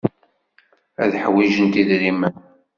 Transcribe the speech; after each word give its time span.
Ad 1.03 1.13
ḥwijent 1.23 1.73
idrimen. 1.81 2.35